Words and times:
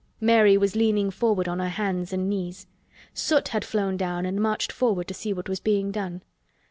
Mary 0.19 0.57
was 0.57 0.75
leaning 0.75 1.11
forward 1.11 1.47
on 1.47 1.59
her 1.59 1.69
hands 1.69 2.11
and 2.11 2.27
knees. 2.27 2.65
Soot 3.13 3.49
had 3.49 3.63
flown 3.63 3.97
down 3.97 4.25
and 4.25 4.41
marched 4.41 4.71
forward 4.71 5.07
to 5.09 5.13
see 5.13 5.31
what 5.31 5.47
was 5.47 5.59
being 5.59 5.91
done. 5.91 6.23